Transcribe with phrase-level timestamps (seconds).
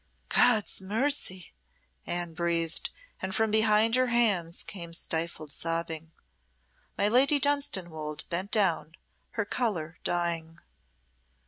[0.29, 1.53] "God's mercy!"
[2.07, 2.89] Anne breathed,
[3.21, 6.11] and from behind her hands came stifled sobbing.
[6.97, 8.95] My Lady Dunstanwolde bent down,
[9.37, 10.57] her colour dying.